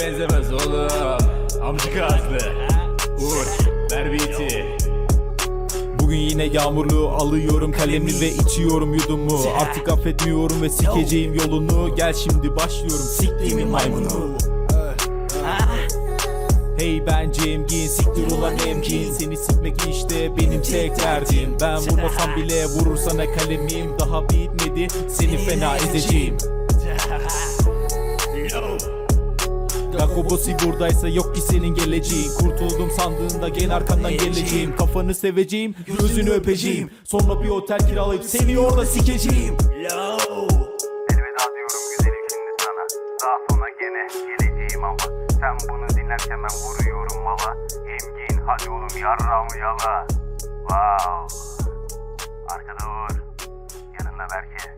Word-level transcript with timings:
benzemez 0.00 0.52
oğlum. 0.52 0.88
Amcık 1.62 1.96
ağızlı. 1.96 2.38
Uğur, 3.20 3.46
ver 3.92 4.12
beat'i. 4.12 4.76
Bugün 6.00 6.16
yine 6.16 6.44
yağmurlu 6.44 7.08
alıyorum 7.08 7.72
kalemi 7.72 8.20
ve 8.20 8.32
içiyorum 8.32 8.94
yudumu. 8.94 9.40
Artık 9.60 9.88
affetmiyorum 9.88 10.62
ve 10.62 10.68
sikeceğim 10.68 11.34
yolunu. 11.34 11.94
Gel 11.94 12.12
şimdi 12.12 12.56
başlıyorum 12.56 13.06
siktiğimin 13.18 13.68
maymunu. 13.68 14.36
Hey 16.78 17.06
ben 17.06 17.32
Cemgin 17.32 17.86
siktir 17.86 18.30
ulan 18.30 18.54
emgin. 18.66 19.12
Seni 19.12 19.36
sikmek 19.36 19.76
işte 19.90 20.36
benim 20.36 20.62
tek 20.62 20.98
derdim. 20.98 21.56
Ben 21.60 21.78
vurmasam 21.78 22.36
bile 22.36 22.66
vurur 22.66 22.96
sana 22.96 23.32
kalemim. 23.32 23.98
Daha 23.98 24.28
bitmedi 24.28 24.88
seni 25.08 25.38
fena 25.38 25.76
ezeceğim 25.76 26.36
Yakobosi 30.00 30.56
buradaysa 30.64 31.08
yok 31.08 31.34
ki 31.34 31.40
senin 31.40 31.74
geleceğin. 31.74 32.30
Kurtuldum 32.38 32.90
sandığında 32.90 33.48
gene 33.48 33.74
arkandan 33.74 34.12
geleceğim. 34.12 34.76
Kafanı 34.76 35.14
seveceğim, 35.14 35.74
gözünü 36.00 36.30
öpeceğim. 36.30 36.90
Sonra 37.04 37.42
bir 37.42 37.48
otel 37.48 37.78
kiralayıp 37.78 38.24
seni 38.24 38.58
orada 38.58 38.86
sikeceğim. 38.86 39.56
Elveda 41.10 41.44
diyorum 41.54 41.82
güzelim 41.98 42.26
şimdi 42.30 42.52
sana. 42.60 42.86
Daha 43.22 43.38
sonra 43.50 43.68
gene 43.80 44.06
geleceğim 44.26 44.84
ama. 44.84 44.96
Sen 45.40 45.56
bunu 45.68 45.88
dinlerken 45.88 46.38
ben 46.42 46.56
vuruyorum 46.60 47.22
mala. 47.24 47.56
Emgin 47.76 48.46
hadi 48.46 48.70
oğlum 48.70 49.02
yarramı 49.02 49.58
yala. 49.60 50.06
Wow 50.68 51.26
Arkada 52.48 52.90
Uğur 52.90 53.16
Yanında 53.98 54.22
Wow 54.22 54.75